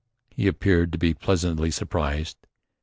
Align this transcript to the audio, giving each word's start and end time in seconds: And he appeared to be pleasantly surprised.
And 0.31 0.39
he 0.39 0.47
appeared 0.47 0.91
to 0.93 0.97
be 0.97 1.13
pleasantly 1.13 1.69
surprised. 1.69 2.47